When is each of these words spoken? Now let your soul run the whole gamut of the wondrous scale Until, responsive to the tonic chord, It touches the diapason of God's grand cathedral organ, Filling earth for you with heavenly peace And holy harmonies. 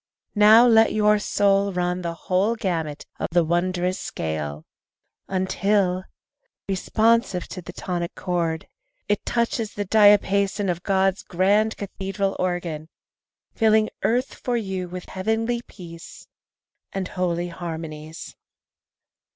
Now 0.33 0.65
let 0.65 0.93
your 0.93 1.19
soul 1.19 1.71
run 1.71 2.01
the 2.01 2.15
whole 2.15 2.55
gamut 2.55 3.05
of 3.19 3.27
the 3.29 3.43
wondrous 3.43 3.99
scale 3.99 4.65
Until, 5.27 6.05
responsive 6.67 7.47
to 7.49 7.61
the 7.61 7.71
tonic 7.71 8.15
chord, 8.15 8.67
It 9.07 9.23
touches 9.27 9.75
the 9.75 9.85
diapason 9.85 10.69
of 10.71 10.81
God's 10.81 11.21
grand 11.21 11.77
cathedral 11.77 12.35
organ, 12.39 12.89
Filling 13.53 13.91
earth 14.01 14.33
for 14.33 14.57
you 14.57 14.89
with 14.89 15.05
heavenly 15.07 15.61
peace 15.67 16.25
And 16.91 17.07
holy 17.09 17.49
harmonies. 17.49 18.35